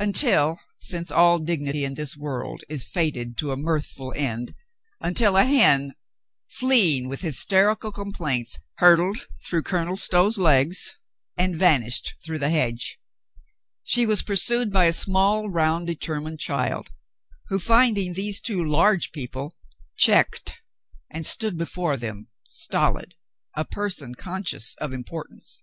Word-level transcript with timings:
Until— 0.00 0.58
since 0.90 1.12
all 1.12 1.38
dignity 1.38 1.84
in 1.84 1.94
this 1.94 2.16
world 2.16 2.64
is 2.68 2.84
fated 2.84 3.36
to 3.36 3.52
a 3.52 3.56
mirthful 3.56 4.12
end— 4.16 4.52
until 5.00 5.36
a 5.36 5.44
hen, 5.44 5.92
fleeing 6.48 7.06
with 7.06 7.20
hysterical 7.20 7.92
complaints, 7.92 8.58
hurtled 8.78 9.28
through 9.46 9.62
Colonel 9.62 9.96
Stow's 9.96 10.38
legs 10.38 10.96
and 11.36 11.54
vanished 11.54 12.16
through 12.24 12.40
the 12.40 12.50
hedge. 12.50 12.98
She 13.84 14.06
was 14.06 14.24
pursued 14.24 14.72
by 14.72 14.86
a 14.86 14.92
small, 14.92 15.48
round, 15.48 15.86
determined 15.86 16.40
child, 16.40 16.90
who, 17.46 17.60
finding 17.60 18.14
these 18.14 18.40
two 18.40 18.54
A 18.62 18.64
PERSON 18.64 18.64
OF 18.64 18.66
IMPORTANCE 18.66 19.04
57 19.04 19.38
large 19.38 19.52
people, 19.52 19.54
checked 19.96 20.58
and 21.10 21.24
stood 21.24 21.56
before 21.56 21.96
them 21.96 22.26
stolid, 22.42 23.14
a 23.54 23.64
person 23.64 24.16
conscious 24.16 24.74
of 24.80 24.92
importance. 24.92 25.62